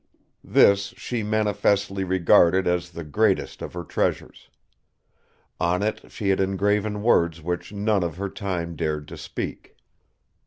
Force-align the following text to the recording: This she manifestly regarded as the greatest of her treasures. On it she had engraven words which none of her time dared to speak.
This 0.43 0.95
she 0.97 1.21
manifestly 1.21 2.03
regarded 2.03 2.65
as 2.65 2.89
the 2.89 3.03
greatest 3.03 3.61
of 3.61 3.73
her 3.73 3.83
treasures. 3.83 4.49
On 5.59 5.83
it 5.83 6.11
she 6.11 6.29
had 6.29 6.39
engraven 6.39 7.03
words 7.03 7.39
which 7.39 7.71
none 7.71 8.03
of 8.03 8.17
her 8.17 8.27
time 8.29 8.75
dared 8.75 9.07
to 9.09 9.17
speak. 9.17 9.77